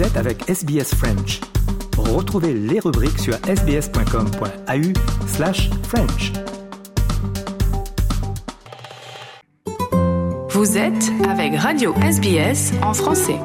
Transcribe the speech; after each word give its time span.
Vous 0.00 0.06
êtes 0.06 0.16
avec 0.16 0.48
SBS 0.48 0.94
French. 0.94 1.40
Retrouvez 1.98 2.54
les 2.54 2.80
rubriques 2.80 3.18
sur 3.18 3.34
sbs.com.au 3.34 5.28
slash 5.28 5.68
French. 5.82 6.32
Vous 10.52 10.78
êtes 10.78 11.12
avec 11.28 11.54
Radio 11.56 11.94
SBS 12.00 12.72
en 12.82 12.94
français. 12.94 13.36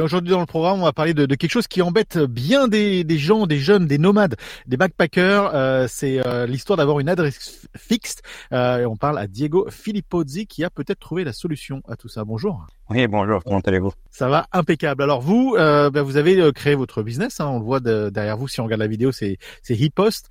Aujourd'hui 0.00 0.30
dans 0.30 0.40
le 0.40 0.46
programme, 0.46 0.80
on 0.80 0.84
va 0.84 0.92
parler 0.92 1.14
de, 1.14 1.26
de, 1.26 1.34
quelque 1.34 1.50
chose 1.50 1.68
qui 1.68 1.82
embête 1.82 2.18
bien 2.18 2.68
des, 2.68 3.04
des, 3.04 3.18
gens, 3.18 3.46
des 3.46 3.58
jeunes, 3.58 3.86
des 3.86 3.98
nomades, 3.98 4.36
des 4.66 4.76
backpackers. 4.76 5.50
Euh, 5.54 5.86
c'est 5.88 6.26
euh, 6.26 6.46
l'histoire 6.46 6.76
d'avoir 6.76 7.00
une 7.00 7.08
adresse 7.08 7.68
fixe. 7.76 8.16
Euh, 8.52 8.78
et 8.78 8.86
on 8.86 8.96
parle 8.96 9.18
à 9.18 9.26
Diego 9.26 9.66
Filippozzi 9.70 10.46
qui 10.46 10.64
a 10.64 10.70
peut-être 10.70 10.98
trouvé 10.98 11.22
la 11.24 11.32
solution 11.32 11.82
à 11.88 11.96
tout 11.96 12.08
ça. 12.08 12.24
Bonjour. 12.24 12.66
Oui, 12.90 13.06
bonjour. 13.06 13.42
Comment 13.44 13.60
allez-vous? 13.60 13.92
Ça 14.10 14.28
va 14.28 14.46
impeccable. 14.52 15.02
Alors 15.02 15.20
vous, 15.20 15.54
ben, 15.56 16.02
vous 16.02 16.16
avez 16.16 16.52
créé 16.52 16.74
votre 16.74 17.02
business. 17.02 17.40
Hein, 17.40 17.46
on 17.48 17.58
le 17.58 17.64
voit 17.64 17.80
de, 17.80 18.10
derrière 18.10 18.36
vous 18.36 18.48
si 18.48 18.60
on 18.60 18.64
regarde 18.64 18.80
la 18.80 18.88
vidéo, 18.88 19.12
c'est 19.12 19.38
c'est 19.62 19.74
HePost. 19.80 20.28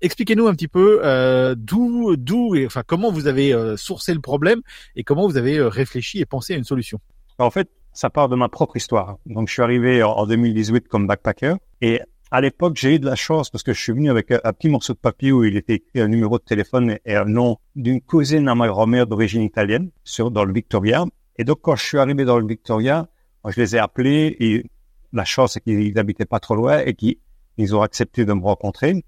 Expliquez-nous 0.00 0.48
un 0.48 0.54
petit 0.54 0.68
peu 0.68 1.54
d'où, 1.56 2.16
d'où, 2.16 2.54
et 2.54 2.66
enfin 2.66 2.82
comment 2.86 3.10
vous 3.10 3.26
avez 3.26 3.54
sourcé 3.76 4.12
le 4.12 4.20
problème 4.20 4.60
et 4.96 5.04
comment 5.04 5.26
vous 5.26 5.36
avez 5.36 5.60
réfléchi 5.62 6.18
et 6.20 6.26
pensé 6.26 6.54
à 6.54 6.56
une 6.56 6.64
solution? 6.64 7.00
En 7.38 7.50
fait, 7.50 7.70
ça 7.98 8.10
part 8.10 8.28
de 8.28 8.36
ma 8.36 8.48
propre 8.48 8.76
histoire. 8.76 9.18
Donc, 9.26 9.48
je 9.48 9.54
suis 9.54 9.62
arrivé 9.62 10.04
en 10.04 10.24
2018 10.24 10.86
comme 10.86 11.08
backpacker 11.08 11.56
et 11.80 12.00
à 12.30 12.40
l'époque, 12.40 12.76
j'ai 12.76 12.94
eu 12.94 12.98
de 13.00 13.06
la 13.06 13.16
chance 13.16 13.50
parce 13.50 13.64
que 13.64 13.72
je 13.72 13.82
suis 13.82 13.90
venu 13.90 14.08
avec 14.08 14.30
un, 14.30 14.52
petit 14.52 14.68
morceau 14.68 14.92
de 14.92 14.98
papier 14.98 15.32
où 15.32 15.42
il 15.42 15.56
était 15.56 15.74
écrit 15.74 16.00
un 16.00 16.06
numéro 16.06 16.38
de 16.38 16.44
téléphone 16.44 16.98
et 17.04 17.16
un 17.16 17.24
nom 17.24 17.56
d'une 17.74 18.00
cousine 18.00 18.46
à 18.46 18.54
ma 18.54 18.68
grand-mère 18.68 19.08
d'origine 19.08 19.42
italienne 19.42 19.90
sur, 20.04 20.30
dans 20.30 20.44
le 20.44 20.52
Victoria. 20.52 21.06
Et 21.38 21.42
donc, 21.42 21.58
quand 21.60 21.74
je 21.74 21.84
suis 21.84 21.98
arrivé 21.98 22.24
dans 22.24 22.38
le 22.38 22.46
Victoria, 22.46 23.08
je 23.44 23.60
les 23.60 23.74
ai 23.74 23.80
appelés 23.80 24.36
et 24.38 24.64
la 25.12 25.24
chance, 25.24 25.54
c'est 25.54 25.60
qu'ils 25.60 25.92
n'habitaient 25.92 26.24
pas 26.24 26.38
trop 26.38 26.54
loin 26.54 26.78
et 26.78 26.94
qu'ils 26.94 27.74
ont 27.74 27.82
accepté 27.82 28.24
de 28.24 28.32
me 28.32 28.42
rencontrer. 28.42 29.04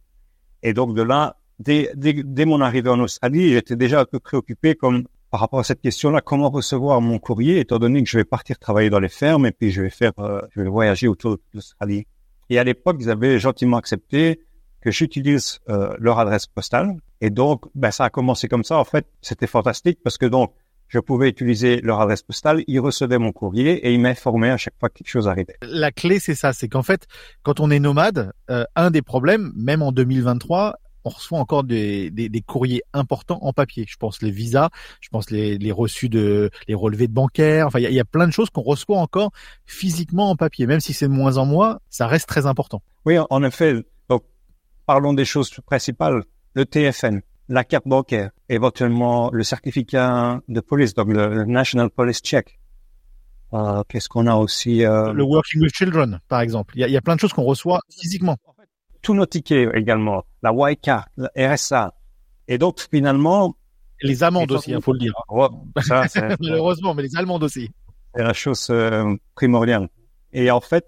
Et 0.65 0.73
donc, 0.73 0.97
de 0.97 1.03
là, 1.03 1.37
dès, 1.61 1.93
dès, 1.95 2.25
dès 2.25 2.45
mon 2.45 2.61
arrivée 2.61 2.91
en 2.91 2.99
Australie, 2.99 3.53
j'étais 3.53 3.77
déjà 3.77 4.01
un 4.01 4.05
peu 4.05 4.19
préoccupé 4.19 4.75
comme 4.75 5.05
par 5.31 5.41
rapport 5.41 5.61
à 5.61 5.65
cette 5.65 5.81
question-là, 5.81 6.21
comment 6.21 6.51
recevoir 6.51 7.01
mon 7.01 7.19
courrier, 7.19 7.61
étant 7.61 7.79
donné 7.79 8.03
que 8.03 8.09
je 8.09 8.19
vais 8.19 8.25
partir 8.25 8.59
travailler 8.59 8.91
dans 8.91 8.99
les 8.99 9.09
fermes 9.09 9.47
et 9.47 9.53
puis 9.53 9.71
je 9.71 9.83
vais 9.83 9.91
faire, 9.91 10.13
euh, 10.19 10.41
je 10.55 10.63
vais 10.63 10.69
voyager 10.69 11.07
autour 11.07 11.33
de 11.37 11.41
l'Australie. 11.55 12.07
Et 12.49 12.59
à 12.59 12.65
l'époque, 12.65 12.97
ils 13.01 13.11
avaient 13.11 13.39
gentiment 13.39 13.77
accepté 13.77 14.41
que 14.81 14.91
j'utilise 14.91 15.61
euh, 15.69 15.95
leur 15.99 16.19
adresse 16.19 16.47
postale. 16.47 16.97
Et 17.21 17.31
donc, 17.31 17.67
ben, 17.75 17.91
ça 17.91 18.05
a 18.05 18.11
commencé 18.11 18.49
comme 18.49 18.65
ça. 18.65 18.79
En 18.79 18.85
fait, 18.85 19.07
c'était 19.23 19.47
fantastique 19.47 20.01
parce 20.03 20.19
que 20.19 20.27
donc, 20.27 20.53
je 20.89 20.99
pouvais 20.99 21.29
utiliser 21.29 21.81
leur 21.83 22.01
adresse 22.01 22.23
postale, 22.23 22.65
ils 22.67 22.81
recevaient 22.81 23.19
mon 23.19 23.31
courrier 23.31 23.87
et 23.87 23.95
ils 23.95 24.01
m'informaient 24.01 24.51
à 24.51 24.57
chaque 24.57 24.75
fois 24.81 24.89
que 24.89 24.95
quelque 24.95 25.09
chose 25.09 25.29
arrivait. 25.29 25.57
La 25.63 25.93
clé, 25.93 26.19
c'est 26.19 26.35
ça, 26.35 26.53
c'est 26.53 26.69
qu'en 26.69 26.83
fait, 26.83 27.07
quand 27.45 27.61
on 27.61 27.71
est 27.71 27.79
nomade, 27.79 28.33
euh, 28.51 28.65
un 28.75 28.91
des 28.91 29.03
problèmes, 29.03 29.53
même 29.55 29.83
en 29.83 29.93
2023, 29.93 30.75
on 31.05 31.11
reçoit 31.11 31.39
encore 31.39 31.65
des, 31.65 32.11
des, 32.11 32.41
courriers 32.41 32.83
importants 32.93 33.39
en 33.43 33.53
papier. 33.53 33.85
Je 33.89 33.97
pense 33.97 34.23
les 34.23 34.31
visas, 34.31 34.71
je 35.01 35.09
pense 35.09 35.31
les, 35.31 35.59
les 35.59 35.73
reçus 35.73 36.09
de 36.09 36.51
les 36.69 36.75
relevés 36.75 37.09
de 37.09 37.13
bancaires. 37.13 37.67
Enfin, 37.67 37.79
il 37.79 37.93
y 37.93 38.01
a, 38.01 38.05
plein 38.05 38.27
de 38.27 38.33
choses 38.33 38.51
qu'on 38.51 38.63
reçoit 38.63 38.99
encore 38.99 39.31
physiquement 39.67 40.31
en 40.31 40.37
papier, 40.37 40.67
même 40.67 40.81
si 40.81 40.93
c'est 40.93 41.09
de 41.09 41.13
moins 41.13 41.37
en 41.37 41.47
moins, 41.47 41.79
ça 41.89 42.07
reste 42.07 42.29
très 42.29 42.47
important. 42.47 42.83
Oui, 43.05 43.17
en 43.19 43.43
effet. 43.43 43.85
Donc, 44.09 44.25
parlons 44.87 45.13
des 45.13 45.25
choses 45.25 45.51
principales. 45.67 46.25
Le 46.55 46.65
TFN, 46.67 47.21
la 47.49 47.65
carte 47.65 47.87
bancaire, 47.87 48.31
éventuellement 48.49 49.31
le 49.33 49.45
certificat 49.45 50.41
de 50.49 50.61
police, 50.61 50.95
donc 50.95 51.09
le 51.09 51.45
National 51.45 51.91
Police 51.91 52.21
Check. 52.21 52.59
Euh, 53.53 53.83
Qu'est-ce 53.89 54.09
qu'on 54.09 54.27
a 54.27 54.37
aussi 54.37 54.85
euh... 54.85 55.13
Le 55.13 55.25
Working 55.25 55.63
with 55.63 55.75
Children, 55.75 56.21
par 56.29 56.41
exemple. 56.41 56.75
Il 56.77 56.81
y 56.81 56.85
a, 56.85 56.89
y 56.89 56.97
a 56.97 57.01
plein 57.01 57.17
de 57.17 57.21
choses 57.21 57.33
qu'on 57.33 57.43
reçoit 57.43 57.81
physiquement 57.91 58.37
tous 59.03 59.15
nos 59.15 59.27
tickets 59.27 59.71
également, 59.75 60.25
la 60.43 60.53
YK, 60.53 60.87
la 61.17 61.55
RSA. 61.55 61.95
Et 62.49 62.59
donc, 62.59 62.81
finalement... 62.91 63.57
Les 64.03 64.23
amendes 64.23 64.51
aussi, 64.53 64.71
il 64.71 64.81
faut 64.81 64.93
le 64.93 64.99
dire. 64.99 65.15
ça, 65.83 66.05
Malheureusement, 66.41 66.95
mais 66.95 67.03
les 67.03 67.17
allemandes 67.17 67.45
aussi. 67.45 67.71
C'est 68.15 68.23
la 68.23 68.33
chose 68.33 68.69
euh, 68.71 69.15
primordiale. 69.35 69.89
Et 70.33 70.51
en 70.51 70.61
fait, 70.61 70.87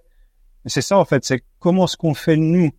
c'est 0.67 0.81
ça, 0.81 0.99
en 0.99 1.05
fait, 1.05 1.25
c'est 1.25 1.43
comment 1.59 1.85
est-ce 1.85 1.97
qu'on 1.97 2.15
fait, 2.15 2.37
nous, 2.37 2.71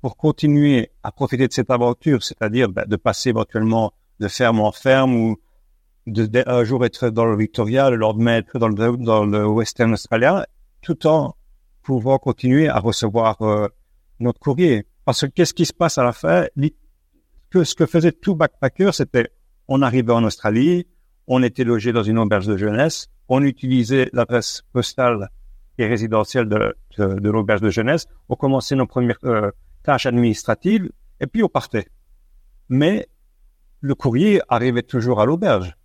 pour 0.00 0.16
continuer 0.16 0.90
à 1.02 1.12
profiter 1.12 1.46
de 1.46 1.52
cette 1.52 1.70
aventure, 1.70 2.22
c'est-à-dire 2.22 2.68
bah, 2.68 2.84
de 2.86 2.96
passer 2.96 3.30
éventuellement 3.30 3.92
de 4.18 4.28
ferme 4.28 4.60
en 4.60 4.72
ferme 4.72 5.14
ou 5.14 5.36
de, 6.06 6.42
un 6.46 6.64
jour 6.64 6.84
être 6.84 7.10
dans 7.10 7.24
le 7.24 7.36
Victoria, 7.36 7.90
le 7.90 7.96
lendemain 7.96 8.38
être 8.38 8.58
dans 8.58 8.68
le, 8.68 8.96
dans 8.96 9.24
le 9.24 9.46
Western 9.46 9.92
Australia, 9.92 10.46
tout 10.80 11.06
en 11.06 11.36
pouvant 11.82 12.18
continuer 12.18 12.68
à 12.68 12.78
recevoir 12.78 13.40
euh, 13.42 13.68
notre 14.22 14.40
courrier. 14.40 14.86
Parce 15.04 15.22
que 15.22 15.26
qu'est-ce 15.26 15.54
qui 15.54 15.66
se 15.66 15.72
passe 15.72 15.98
à 15.98 16.04
la 16.04 16.12
fin? 16.12 16.46
Que 17.50 17.64
Ce 17.64 17.74
que 17.74 17.86
faisait 17.86 18.12
tout 18.12 18.34
backpacker, 18.34 18.92
c'était 18.92 19.30
on 19.68 19.82
arrivait 19.82 20.12
en 20.12 20.24
Australie, 20.24 20.86
on 21.26 21.42
était 21.42 21.64
logé 21.64 21.92
dans 21.92 22.02
une 22.02 22.18
auberge 22.18 22.46
de 22.46 22.56
jeunesse, 22.56 23.08
on 23.28 23.42
utilisait 23.42 24.10
l'adresse 24.12 24.62
postale 24.72 25.30
et 25.78 25.86
résidentielle 25.86 26.48
de, 26.48 26.76
de, 26.98 27.30
l'auberge 27.30 27.60
de 27.60 27.70
jeunesse, 27.70 28.06
on 28.28 28.36
commençait 28.36 28.74
nos 28.74 28.86
premières 28.86 29.18
euh, 29.24 29.50
tâches 29.82 30.06
administratives 30.06 30.90
et 31.20 31.26
puis 31.26 31.42
on 31.42 31.48
partait. 31.48 31.86
Mais 32.68 33.08
le 33.80 33.94
courrier 33.94 34.40
arrivait 34.48 34.82
toujours 34.82 35.20
à 35.20 35.26
l'auberge. 35.26 35.76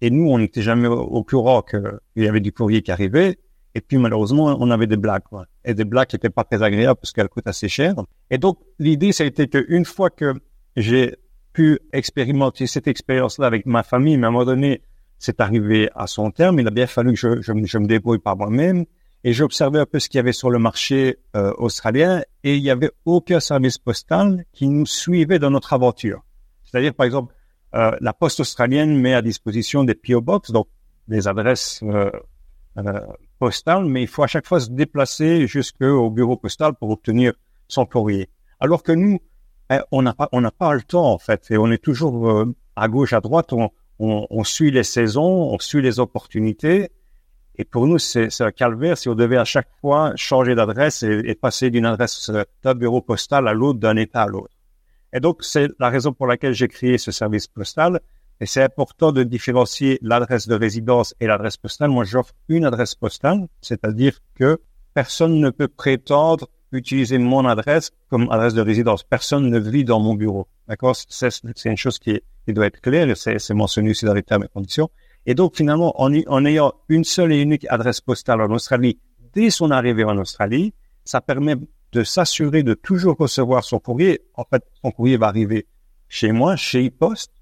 Et 0.00 0.10
nous, 0.10 0.28
on 0.28 0.38
n'était 0.38 0.62
jamais 0.62 0.88
au 0.88 1.22
courant 1.24 1.62
qu'il 1.62 2.00
y 2.16 2.28
avait 2.28 2.40
du 2.40 2.52
courrier 2.52 2.82
qui 2.82 2.90
arrivait. 2.90 3.38
Et 3.74 3.80
puis 3.80 3.96
malheureusement, 3.96 4.56
on 4.58 4.70
avait 4.70 4.86
des 4.86 4.96
blagues, 4.96 5.22
quoi. 5.22 5.46
Et 5.66 5.74
des 5.74 5.84
blagues 5.84 6.06
qui 6.06 6.16
n'étaient 6.16 6.30
pas 6.30 6.44
très 6.44 6.62
agréables 6.62 6.98
parce 6.98 7.12
qu'elles 7.12 7.28
coûtent 7.28 7.46
assez 7.46 7.68
cher. 7.68 7.94
Et 8.30 8.38
donc, 8.38 8.58
l'idée, 8.78 9.12
ça 9.12 9.24
a 9.24 9.26
été 9.26 9.48
qu'une 9.48 9.84
fois 9.84 10.08
que 10.10 10.34
j'ai 10.76 11.16
pu 11.52 11.80
expérimenter 11.92 12.66
cette 12.66 12.86
expérience-là 12.86 13.46
avec 13.46 13.66
ma 13.66 13.82
famille, 13.82 14.16
mais 14.16 14.26
à 14.26 14.28
un 14.28 14.32
moment 14.32 14.44
donné, 14.44 14.82
c'est 15.18 15.40
arrivé 15.40 15.90
à 15.94 16.06
son 16.06 16.30
terme. 16.30 16.60
Il 16.60 16.68
a 16.68 16.70
bien 16.70 16.86
fallu 16.86 17.12
que 17.12 17.18
je, 17.18 17.42
je, 17.42 17.52
je 17.64 17.78
me 17.78 17.86
débrouille 17.86 18.18
par 18.18 18.36
moi-même. 18.36 18.84
Et 19.24 19.32
j'observais 19.32 19.80
un 19.80 19.86
peu 19.86 19.98
ce 19.98 20.08
qu'il 20.08 20.18
y 20.18 20.20
avait 20.20 20.32
sur 20.32 20.50
le 20.50 20.60
marché 20.60 21.18
euh, 21.34 21.52
australien 21.58 22.22
et 22.44 22.56
il 22.56 22.62
n'y 22.62 22.70
avait 22.70 22.92
aucun 23.04 23.40
service 23.40 23.76
postal 23.76 24.44
qui 24.52 24.68
nous 24.68 24.86
suivait 24.86 25.40
dans 25.40 25.50
notre 25.50 25.72
aventure. 25.72 26.22
C'est-à-dire, 26.62 26.94
par 26.94 27.06
exemple, 27.06 27.34
euh, 27.74 27.90
la 28.00 28.12
poste 28.12 28.38
australienne 28.38 28.96
met 28.96 29.14
à 29.14 29.22
disposition 29.22 29.82
des 29.82 29.96
PO 29.96 30.20
Box, 30.20 30.52
donc 30.52 30.68
des 31.08 31.26
adresses 31.26 31.80
euh, 31.82 32.10
euh 33.42 33.46
postal, 33.46 33.84
mais 33.84 34.02
il 34.02 34.08
faut 34.08 34.22
à 34.22 34.26
chaque 34.26 34.46
fois 34.46 34.60
se 34.60 34.70
déplacer 34.70 35.46
jusqu'au 35.46 36.10
bureau 36.10 36.36
postal 36.36 36.74
pour 36.74 36.90
obtenir 36.90 37.32
son 37.68 37.86
courrier. 37.86 38.28
Alors 38.60 38.82
que 38.82 38.92
nous, 38.92 39.18
eh, 39.70 39.78
on 39.92 40.02
n'a 40.02 40.14
pas, 40.14 40.28
on 40.32 40.40
n'a 40.40 40.50
pas 40.50 40.74
le 40.74 40.82
temps 40.82 41.12
en 41.12 41.18
fait, 41.18 41.50
et 41.50 41.58
on 41.58 41.70
est 41.70 41.82
toujours 41.82 42.30
euh, 42.30 42.54
à 42.76 42.88
gauche, 42.88 43.12
à 43.12 43.20
droite, 43.20 43.52
on, 43.98 44.44
suit 44.44 44.70
les 44.70 44.84
saisons, 44.84 45.52
on 45.52 45.58
suit 45.58 45.82
les 45.82 45.98
opportunités, 45.98 46.90
et 47.56 47.64
pour 47.64 47.86
nous 47.86 47.98
c'est 47.98 48.40
un 48.40 48.52
calvaire 48.52 48.98
si 48.98 49.08
on 49.08 49.14
devait 49.14 49.38
à 49.38 49.44
chaque 49.44 49.68
fois 49.80 50.12
changer 50.16 50.54
d'adresse 50.54 51.02
et, 51.02 51.22
et, 51.24 51.34
passer 51.34 51.70
d'une 51.70 51.86
adresse 51.86 52.28
euh, 52.28 52.44
d'un 52.62 52.74
bureau 52.74 53.00
postal 53.00 53.48
à 53.48 53.54
l'autre, 53.54 53.78
d'un 53.78 53.96
état 53.96 54.22
à 54.22 54.26
l'autre. 54.26 54.54
Et 55.12 55.20
donc 55.20 55.42
c'est 55.42 55.68
la 55.78 55.88
raison 55.88 56.12
pour 56.12 56.26
laquelle 56.26 56.52
j'ai 56.52 56.68
créé 56.68 56.98
ce 56.98 57.10
service 57.10 57.46
postal, 57.46 58.00
et 58.40 58.46
c'est 58.46 58.62
important 58.62 59.12
de 59.12 59.22
différencier 59.22 59.98
l'adresse 60.02 60.46
de 60.46 60.54
résidence 60.54 61.14
et 61.20 61.26
l'adresse 61.26 61.56
postale. 61.56 61.90
Moi, 61.90 62.04
j'offre 62.04 62.34
une 62.48 62.64
adresse 62.64 62.94
postale, 62.94 63.48
c'est-à-dire 63.62 64.18
que 64.34 64.60
personne 64.94 65.40
ne 65.40 65.50
peut 65.50 65.68
prétendre 65.68 66.48
utiliser 66.72 67.18
mon 67.18 67.46
adresse 67.46 67.92
comme 68.10 68.30
adresse 68.30 68.54
de 68.54 68.60
résidence. 68.60 69.04
Personne 69.04 69.48
ne 69.48 69.58
vit 69.58 69.84
dans 69.84 70.00
mon 70.00 70.14
bureau. 70.14 70.46
D'accord? 70.68 70.94
C'est 71.08 71.30
une 71.64 71.76
chose 71.76 71.98
qui, 71.98 72.20
doit 72.48 72.66
être 72.66 72.80
claire 72.80 73.08
et 73.08 73.14
c'est 73.14 73.54
mentionné 73.54 73.90
aussi 73.90 74.04
dans 74.04 74.14
les 74.14 74.22
termes 74.22 74.44
et 74.44 74.48
conditions. 74.48 74.90
Et 75.24 75.34
donc, 75.34 75.56
finalement, 75.56 76.00
en, 76.00 76.12
en 76.26 76.44
ayant 76.44 76.72
une 76.88 77.04
seule 77.04 77.32
et 77.32 77.40
unique 77.40 77.66
adresse 77.70 78.00
postale 78.00 78.40
en 78.40 78.50
Australie, 78.50 79.00
dès 79.32 79.50
son 79.50 79.70
arrivée 79.70 80.04
en 80.04 80.16
Australie, 80.18 80.74
ça 81.04 81.20
permet 81.20 81.56
de 81.92 82.04
s'assurer 82.04 82.62
de 82.62 82.74
toujours 82.74 83.16
recevoir 83.16 83.64
son 83.64 83.78
courrier. 83.78 84.22
En 84.34 84.44
fait, 84.44 84.62
son 84.82 84.90
courrier 84.90 85.16
va 85.16 85.28
arriver 85.28 85.66
chez 86.08 86.30
moi, 86.30 86.56
chez 86.56 86.88
e-Post, 86.88 87.32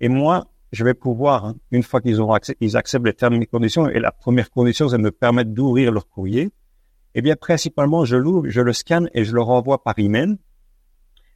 et 0.00 0.08
moi, 0.08 0.46
je 0.72 0.84
vais 0.84 0.94
pouvoir, 0.94 1.46
hein, 1.46 1.56
une 1.70 1.82
fois 1.82 2.00
qu'ils 2.00 2.20
auront 2.20 2.34
accès, 2.34 2.56
ils 2.60 2.76
acceptent 2.76 3.06
les 3.06 3.14
termes 3.14 3.34
et 3.34 3.46
conditions, 3.46 3.88
et 3.88 4.00
la 4.00 4.12
première 4.12 4.50
condition, 4.50 4.88
c'est 4.88 4.98
de 4.98 5.02
me 5.02 5.10
permettre 5.10 5.50
d'ouvrir 5.50 5.92
leur 5.92 6.08
courrier. 6.08 6.50
Eh 7.14 7.22
bien, 7.22 7.36
principalement, 7.36 8.04
je 8.04 8.16
l'ouvre, 8.16 8.48
je 8.48 8.60
le 8.60 8.72
scanne 8.72 9.08
et 9.14 9.24
je 9.24 9.34
le 9.34 9.42
renvoie 9.42 9.82
par 9.82 9.94
email. 9.98 10.36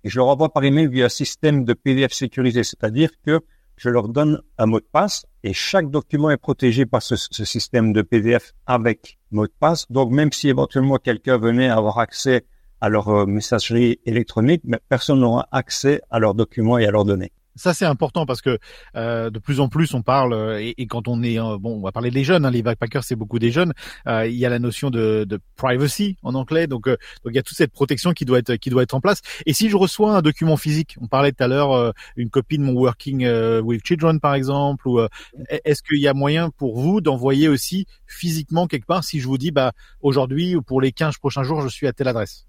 Et 0.04 0.10
je 0.10 0.18
le 0.18 0.22
renvoie 0.22 0.52
par 0.52 0.64
email 0.64 0.88
via 0.88 1.06
un 1.06 1.08
système 1.08 1.64
de 1.64 1.72
PDF 1.72 2.12
sécurisé, 2.12 2.62
c'est-à-dire 2.62 3.10
que 3.24 3.40
je 3.76 3.88
leur 3.88 4.08
donne 4.08 4.42
un 4.58 4.66
mot 4.66 4.80
de 4.80 4.86
passe 4.90 5.24
et 5.42 5.52
chaque 5.52 5.90
document 5.90 6.30
est 6.30 6.36
protégé 6.36 6.86
par 6.86 7.02
ce, 7.02 7.16
ce 7.16 7.44
système 7.44 7.92
de 7.92 8.02
PDF 8.02 8.52
avec 8.66 9.18
mot 9.30 9.46
de 9.46 9.52
passe. 9.58 9.90
Donc, 9.90 10.10
même 10.10 10.30
si 10.30 10.48
éventuellement 10.48 10.98
quelqu'un 10.98 11.38
venait 11.38 11.68
avoir 11.68 11.98
accès 11.98 12.44
à 12.80 12.88
leur 12.88 13.08
euh, 13.08 13.26
messagerie 13.26 14.00
électronique, 14.04 14.62
mais 14.64 14.78
personne 14.88 15.20
n'aura 15.20 15.48
accès 15.52 16.02
à 16.10 16.18
leurs 16.18 16.34
documents 16.34 16.78
et 16.78 16.86
à 16.86 16.90
leurs 16.90 17.04
données. 17.04 17.32
Ça 17.54 17.74
c'est 17.74 17.84
important 17.84 18.24
parce 18.24 18.40
que 18.40 18.58
euh, 18.96 19.30
de 19.30 19.38
plus 19.38 19.60
en 19.60 19.68
plus 19.68 19.92
on 19.94 20.02
parle 20.02 20.32
euh, 20.32 20.60
et, 20.60 20.74
et, 20.78 20.86
quand 20.86 21.06
on 21.06 21.22
est 21.22 21.38
euh, 21.38 21.58
bon, 21.58 21.76
on 21.76 21.82
va 21.82 21.92
parler 21.92 22.10
des 22.10 22.24
jeunes. 22.24 22.46
Hein, 22.46 22.50
les 22.50 22.62
backpackers 22.62 23.04
c'est 23.04 23.16
beaucoup 23.16 23.38
des 23.38 23.50
jeunes. 23.50 23.72
Euh, 24.06 24.26
il 24.26 24.36
y 24.36 24.46
a 24.46 24.48
la 24.48 24.58
notion 24.58 24.90
de, 24.90 25.24
de 25.28 25.38
privacy 25.56 26.16
en 26.22 26.34
anglais, 26.34 26.66
donc 26.66 26.88
donc 26.88 26.98
il 27.26 27.34
y 27.34 27.38
a 27.38 27.42
toute 27.42 27.56
cette 27.56 27.72
protection 27.72 28.12
qui 28.12 28.24
doit 28.24 28.38
être 28.38 28.56
qui 28.56 28.70
doit 28.70 28.82
être 28.82 28.94
en 28.94 29.00
place. 29.00 29.20
Et 29.44 29.52
si 29.52 29.68
je 29.68 29.76
reçois 29.76 30.16
un 30.16 30.22
document 30.22 30.56
physique, 30.56 30.96
on 31.00 31.08
parlait 31.08 31.32
tout 31.32 31.44
à 31.44 31.48
l'heure 31.48 31.92
une 32.16 32.30
copie 32.30 32.58
de 32.58 32.62
mon 32.62 32.72
working 32.72 33.28
with 33.60 33.84
children 33.84 34.18
par 34.20 34.34
exemple, 34.34 34.88
ou 34.88 35.00
est-ce 35.48 35.82
qu'il 35.82 36.00
y 36.00 36.08
a 36.08 36.14
moyen 36.14 36.50
pour 36.50 36.80
vous 36.80 37.00
d'envoyer 37.00 37.48
aussi 37.48 37.86
physiquement 38.06 38.66
quelque 38.66 38.86
part 38.86 39.04
si 39.04 39.20
je 39.20 39.26
vous 39.26 39.38
dis 39.38 39.50
bah 39.50 39.72
aujourd'hui 40.00 40.56
ou 40.56 40.62
pour 40.62 40.80
les 40.80 40.92
15 40.92 41.18
prochains 41.18 41.42
jours 41.42 41.60
je 41.62 41.68
suis 41.68 41.86
à 41.86 41.92
telle 41.92 42.08
adresse? 42.08 42.46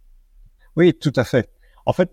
Oui, 0.75 0.93
tout 0.93 1.13
à 1.15 1.23
fait. 1.23 1.49
En 1.85 1.93
fait, 1.93 2.11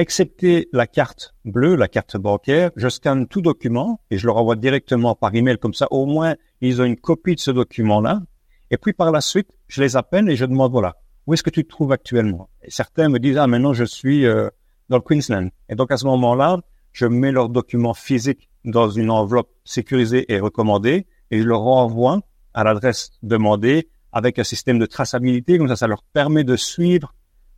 excepté 0.00 0.68
la 0.72 0.86
carte 0.86 1.34
bleue, 1.44 1.76
la 1.76 1.88
carte 1.88 2.16
bancaire, 2.16 2.70
je 2.76 2.88
scanne 2.88 3.26
tout 3.26 3.42
document 3.42 4.00
et 4.10 4.18
je 4.18 4.26
le 4.26 4.32
renvoie 4.32 4.56
directement 4.56 5.14
par 5.14 5.34
email 5.34 5.58
comme 5.58 5.74
ça. 5.74 5.86
Au 5.90 6.06
moins, 6.06 6.34
ils 6.60 6.80
ont 6.80 6.84
une 6.84 6.96
copie 6.96 7.34
de 7.34 7.40
ce 7.40 7.50
document-là. 7.50 8.22
Et 8.70 8.78
puis 8.78 8.92
par 8.92 9.12
la 9.12 9.20
suite, 9.20 9.48
je 9.68 9.82
les 9.82 9.96
appelle 9.96 10.28
et 10.28 10.36
je 10.36 10.44
demande 10.44 10.72
voilà, 10.72 10.96
où 11.26 11.34
est-ce 11.34 11.42
que 11.42 11.50
tu 11.50 11.64
te 11.64 11.68
trouves 11.68 11.92
actuellement? 11.92 12.48
Et 12.62 12.70
certains 12.70 13.08
me 13.08 13.18
disent 13.18 13.36
ah 13.36 13.46
maintenant 13.46 13.72
je 13.72 13.84
suis 13.84 14.26
euh, 14.26 14.48
dans 14.88 14.96
le 14.96 15.02
Queensland. 15.02 15.50
Et 15.68 15.74
donc 15.74 15.92
à 15.92 15.96
ce 15.96 16.06
moment-là, 16.06 16.60
je 16.92 17.06
mets 17.06 17.32
leurs 17.32 17.48
documents 17.48 17.94
physiques 17.94 18.48
dans 18.64 18.90
une 18.90 19.10
enveloppe 19.10 19.50
sécurisée 19.64 20.32
et 20.32 20.40
recommandée 20.40 21.06
et 21.30 21.40
je 21.40 21.46
le 21.46 21.56
renvoie 21.56 22.20
à 22.54 22.64
l'adresse 22.64 23.10
demandée 23.22 23.88
avec 24.12 24.38
un 24.38 24.44
système 24.44 24.78
de 24.78 24.86
traçabilité. 24.86 25.58
Comme 25.58 25.68
ça, 25.68 25.76
ça 25.76 25.86
leur 25.86 26.02
permet 26.02 26.44
de 26.44 26.56
suivre 26.56 27.14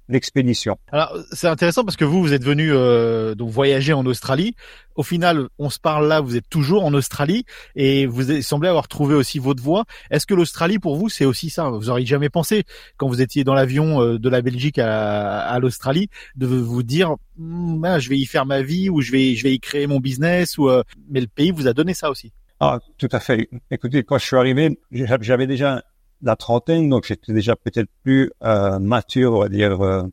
l'expédition. 0.09 0.77
Alors 0.91 1.17
c'est 1.33 1.49
intéressant 1.49 1.85
parce 1.85 1.97
que 1.97 2.05
vous 2.05 2.21
vous 2.21 2.33
êtes 2.33 2.45
venu 2.45 2.73
euh, 2.73 3.35
donc 3.35 3.51
voyager 3.51 3.93
en 3.93 4.05
Australie. 4.07 4.55
Au 4.95 5.03
final, 5.03 5.49
on 5.59 5.71
se 5.71 5.79
parle 5.79 6.07
là, 6.07 6.21
vous 6.21 6.37
êtes 6.37 6.49
toujours 6.51 6.85
en 6.85 6.93
Australie 6.93 7.45
et 7.77 8.07
vous 8.07 8.43
semblez 8.43 8.69
avoir 8.69 8.89
trouvé 8.89 9.15
aussi 9.15 9.39
votre 9.39 9.63
voie. 9.63 9.85
Est-ce 10.11 10.27
que 10.27 10.35
l'Australie 10.35 10.79
pour 10.79 10.97
vous 10.97 11.09
c'est 11.09 11.25
aussi 11.25 11.51
ça? 11.51 11.71
Vous 11.71 11.89
auriez 11.89 12.07
jamais 12.07 12.29
pensé 12.29 12.65
quand 12.97 13.09
vous 13.09 13.23
étiez 13.23 13.45
dans 13.45 13.55
l'avion 13.55 14.03
euh, 14.03 14.19
de 14.19 14.29
la 14.29 14.43
Belgique 14.43 14.79
à, 14.79 15.41
à 15.41 15.59
l'Australie 15.59 16.09
de 16.37 16.47
vous 16.47 16.83
dire 16.83 17.17
hm, 17.39 17.85
ah, 17.85 17.99
je 17.99 18.09
vais 18.09 18.19
y 18.19 18.27
faire 18.27 18.47
ma 18.47 18.63
vie 18.63 18.91
ou 18.91 19.01
je 19.01 19.13
vais 19.13 19.35
je 19.35 19.43
vais 19.43 19.55
y 19.55 19.61
créer 19.61 19.87
mon 19.87 20.01
business 20.01 20.59
ou 20.59 20.69
euh, 20.69 20.83
mais 21.11 21.21
le 21.21 21.27
pays 21.27 21.51
vous 21.51 21.69
a 21.69 21.73
donné 21.73 21.95
ça 21.95 22.11
aussi. 22.11 22.33
Ah 22.65 22.79
tout 22.97 23.09
à 23.11 23.19
fait. 23.19 23.49
Écoutez, 23.73 24.05
quand 24.05 24.19
je 24.19 24.25
suis 24.25 24.37
arrivé, 24.37 24.79
j'avais 24.93 25.49
déjà 25.49 25.83
la 26.23 26.37
trentaine, 26.37 26.89
donc 26.89 27.05
j'étais 27.05 27.33
déjà 27.33 27.57
peut-être 27.57 27.91
plus 28.03 28.31
euh, 28.45 28.79
mature, 28.79 29.35
on 29.35 29.41
va 29.41 29.49
dire, 29.49 29.81
euh, 29.81 30.05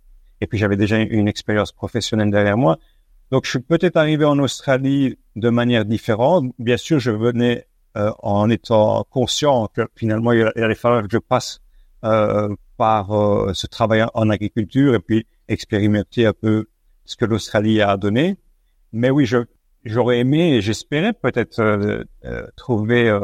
et 0.42 0.48
puis 0.48 0.58
j'avais 0.58 0.78
déjà 0.78 0.98
une 0.98 1.28
expérience 1.28 1.72
professionnelle 1.72 2.32
derrière 2.32 2.58
moi. 2.58 2.78
Donc 3.32 3.46
je 3.46 3.52
suis 3.52 3.60
peut-être 3.60 3.98
arrivé 3.98 4.26
en 4.26 4.40
Australie 4.40 5.18
de 5.36 5.50
manière 5.50 5.86
différente. 5.86 6.52
Bien 6.58 6.78
sûr, 6.78 7.00
je 7.00 7.12
venais 7.12 7.68
euh, 7.98 8.12
en 8.20 8.50
étant 8.50 9.04
conscient 9.10 9.68
que 9.68 9.82
finalement 9.96 10.32
il 10.32 10.52
allait 10.56 10.76
falloir 10.76 11.04
que 11.04 11.10
je 11.12 11.18
passe 11.18 11.60
euh, 12.04 12.56
par 12.78 13.12
euh, 13.12 13.54
ce 13.54 13.68
travail 13.68 14.06
en 14.14 14.30
agriculture 14.30 14.96
et 14.96 15.00
puis 15.00 15.26
expérimenter 15.48 16.26
un 16.26 16.34
peu 16.34 16.68
ce 17.06 17.16
que 17.16 17.26
l'Australie 17.26 17.82
a 17.82 17.98
donné. 17.98 18.38
Mais 18.94 19.10
oui, 19.10 19.26
je 19.26 19.38
j'aurais 19.86 20.20
aimé 20.20 20.56
et 20.56 20.62
j'espérais 20.62 21.14
peut-être 21.14 22.06
trouver 22.58 23.18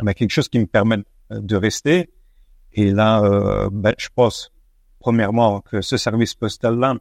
ben, 0.00 0.14
quelque 0.14 0.30
chose 0.30 0.48
qui 0.48 0.58
me 0.58 0.66
permette 0.66 1.04
de 1.30 1.56
rester. 1.56 2.10
Et 2.72 2.90
là, 2.90 3.22
euh, 3.22 3.68
ben, 3.72 3.94
je 3.98 4.08
pense 4.14 4.52
premièrement 4.98 5.60
que 5.60 5.80
ce 5.80 5.96
service 5.96 6.34
postal-là, 6.34 6.96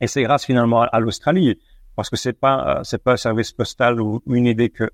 et 0.00 0.06
c'est 0.06 0.22
grâce 0.22 0.44
finalement 0.44 0.82
à, 0.82 1.00
l'Australie, 1.00 1.58
parce 1.94 2.10
que 2.10 2.16
c'est 2.16 2.32
pas 2.32 2.80
c'est 2.84 3.02
pas 3.02 3.12
un 3.12 3.16
service 3.16 3.52
postal 3.52 4.00
ou 4.00 4.22
une 4.26 4.46
idée 4.46 4.70
que 4.70 4.90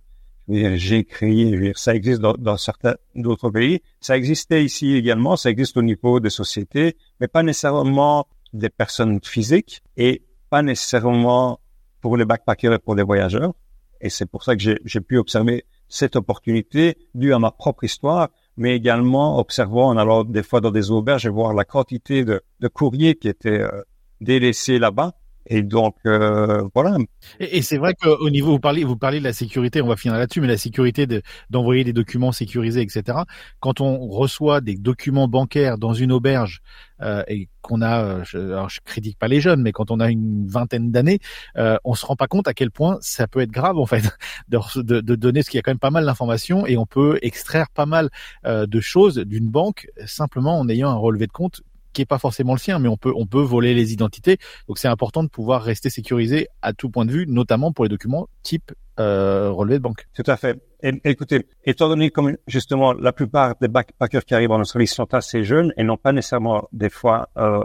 j'ai 0.49 1.05
créé. 1.05 1.73
ça 1.75 1.95
existe 1.95 2.21
dans, 2.21 2.35
dans 2.35 2.57
certains 2.57 2.95
d'autres 3.15 3.51
pays. 3.51 3.81
Ça 4.01 4.17
existait 4.17 4.65
ici 4.65 4.95
également. 4.95 5.37
Ça 5.37 5.51
existe 5.51 5.77
au 5.77 5.83
niveau 5.83 6.21
des 6.21 6.31
sociétés, 6.31 6.97
mais 7.21 7.29
pas 7.29 7.43
nécessairement 7.43 8.27
des 8.53 8.69
personnes 8.69 9.21
physiques 9.23 9.83
et 9.97 10.23
pas 10.51 10.63
nécessairement 10.63 11.61
pour 12.01 12.17
les 12.17 12.25
backpackers 12.25 12.75
et 12.75 12.79
pour 12.79 12.95
les 12.95 13.03
voyageurs. 13.03 13.55
Et 14.01 14.11
c'est 14.11 14.27
pour 14.27 14.43
ça 14.43 14.57
que 14.57 14.63
j'ai 14.85 15.01
pu 15.01 15.17
observer 15.17 15.65
cette 15.89 16.17
opportunité 16.17 16.97
due 17.15 17.33
à 17.33 17.39
ma 17.39 17.53
propre 17.53 17.85
histoire 17.85 18.29
mais 18.57 18.77
également 18.77 19.39
observant 19.39 19.89
en 19.89 19.97
allant 19.97 20.25
des 20.25 20.43
fois 20.43 20.61
dans 20.61 20.71
des 20.71 20.91
auberges 20.91 21.27
et 21.27 21.31
voir 21.31 21.55
la 21.55 21.65
quantité 21.65 22.25
de, 22.25 22.43
courriers 22.73 23.15
qui 23.15 23.29
étaient 23.29 23.61
euh, 23.61 23.83
délaissés 24.21 24.79
là-bas. 24.79 25.15
Et 25.47 25.63
donc 25.63 25.97
euh, 26.07 26.69
voilà. 26.75 26.97
Et, 27.41 27.63
c'est 27.63 27.79
vrai 27.79 27.95
qu'au 27.95 28.31
niveau 28.31 28.53
vous 28.53 28.61
parlez 28.61 28.85
vous 28.85 28.97
parlez 28.97 29.19
de 29.19 29.25
la 29.25 29.33
sécurité, 29.33 29.83
on 29.83 29.89
va 29.89 29.97
finir 29.97 30.17
là-dessus, 30.19 30.41
mais 30.41 30.49
la 30.49 30.57
sécurité 30.57 31.07
d'envoyer 31.51 31.85
des 31.85 31.93
documents 31.93 32.33
sécurisés, 32.33 32.83
etc. 32.83 33.19
Quand 33.61 33.81
on 33.81 34.09
reçoit 34.09 34.61
des 34.61 34.77
documents 34.77 35.29
bancaires 35.29 35.79
dans 35.79 35.95
une 35.95 36.13
auberge 36.13 36.63
euh, 37.01 37.23
et 37.27 37.49
qu'on 37.63 37.81
a, 37.81 38.05
euh, 38.05 38.25
je, 38.25 38.39
alors 38.39 38.69
je 38.69 38.81
critique 38.85 39.19
pas 39.19 39.29
les 39.29 39.41
jeunes, 39.41 39.63
mais 39.63 39.73
quand 39.73 39.91
on 39.91 40.01
a 40.01 40.11
une 40.11 40.47
vingtaine 40.47 40.91
d'années, 40.91 41.21
euh, 41.57 41.79
on 41.85 41.95
se 41.95 42.05
rend 42.05 42.17
pas 42.17 42.27
compte 42.27 42.49
à 42.49 42.55
quel 42.55 42.71
point 42.71 42.99
ça 43.01 43.27
peut 43.27 43.41
être 43.41 43.51
grave 43.51 43.79
en 43.79 43.87
fait 43.87 44.03
de, 44.49 44.59
de, 44.83 45.01
de 45.01 45.15
donner, 45.15 45.43
ce 45.43 45.51
qu'il 45.51 45.59
y 45.59 45.61
a 45.61 45.63
quand 45.63 45.71
même 45.71 45.79
pas 45.79 45.91
mal 45.91 46.05
d'informations 46.05 46.67
et 46.67 46.77
on 46.77 46.87
peut 46.87 47.19
extraire 47.23 47.71
pas 47.71 47.87
mal 47.87 48.11
euh, 48.45 48.67
de 48.67 48.81
choses 48.81 49.19
d'une 49.19 49.49
banque 49.49 49.89
simplement 50.07 50.59
en 50.59 50.69
ayant 50.69 50.91
un 50.91 50.97
relevé 50.97 51.27
de 51.27 51.33
compte 51.33 51.63
qui 51.93 52.03
est 52.03 52.07
pas 52.07 52.19
forcément 52.19 52.55
le 52.55 52.59
sien, 52.59 52.79
mais 52.79 52.89
on 52.89 52.97
peut 52.97 53.13
on 53.15 53.27
peut 53.27 53.41
voler 53.43 53.75
les 53.75 53.93
identités. 53.93 54.39
Donc 54.69 54.79
c'est 54.79 54.89
important 54.89 55.23
de 55.23 55.29
pouvoir 55.29 55.63
rester 55.63 55.91
sécurisé 55.91 56.49
à 56.63 56.73
tout 56.73 56.91
point 56.91 57.05
de 57.05 57.13
vue, 57.13 57.27
notamment 57.27 57.73
pour 57.73 57.85
les 57.85 57.89
documents 57.89 58.29
type 58.43 58.73
euh, 59.01 59.51
relevé 59.51 59.79
de 59.79 59.83
banque. 59.83 60.07
Tout 60.15 60.29
à 60.31 60.37
fait. 60.37 60.61
Et, 60.83 60.93
écoutez, 61.05 61.47
étant 61.65 61.89
donné 61.89 62.11
comme 62.11 62.37
justement 62.47 62.93
la 62.93 63.13
plupart 63.13 63.55
des 63.61 63.69
backpackers 63.69 64.25
qui 64.25 64.35
arrivent 64.35 64.51
en 64.51 64.61
Australie 64.61 64.87
sont 64.87 65.13
assez 65.15 65.45
jeunes 65.45 65.73
et 65.77 65.85
n'ont 65.85 65.97
pas 65.97 66.13
nécessairement 66.13 66.69
des 66.73 66.91
fois 66.91 67.29
euh, 67.37 67.63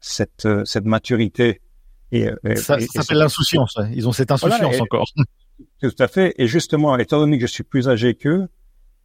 cette 0.00 0.46
euh, 0.46 0.64
cette 0.64 0.84
maturité. 0.84 1.60
Et, 2.12 2.28
ça, 2.54 2.78
ça 2.78 3.02
s'appelle 3.02 3.18
l'insouciance. 3.18 3.76
Ils 3.92 4.06
ont 4.06 4.12
cette 4.12 4.30
insouciance 4.30 4.80
encore. 4.80 5.06
Tout 5.80 5.94
à 5.98 6.06
fait. 6.06 6.34
Et 6.38 6.46
justement, 6.46 6.96
étant 6.98 7.18
donné 7.18 7.38
que 7.38 7.46
je 7.46 7.52
suis 7.52 7.64
plus 7.64 7.88
âgé 7.88 8.14
qu'eux, 8.14 8.48